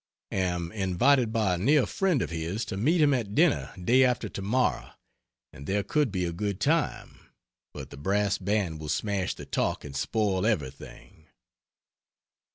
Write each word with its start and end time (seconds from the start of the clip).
Am 0.31 0.71
invited 0.71 1.31
by 1.31 1.53
a 1.53 1.57
near 1.59 1.85
friend 1.85 2.23
of 2.23 2.31
his 2.31 2.65
to 2.65 2.75
meet 2.75 3.01
him 3.01 3.13
at 3.13 3.35
dinner 3.35 3.71
day 3.79 4.03
after 4.03 4.27
tomorrow, 4.27 4.89
and 5.53 5.67
there 5.67 5.83
could 5.83 6.11
be 6.11 6.25
a 6.25 6.31
good 6.33 6.59
time, 6.59 7.29
but 7.71 7.91
the 7.91 7.97
brass 7.97 8.39
band 8.39 8.79
will 8.79 8.89
smash 8.89 9.35
the 9.35 9.45
talk 9.45 9.85
and 9.85 9.95
spoil 9.95 10.43
everything. 10.47 11.27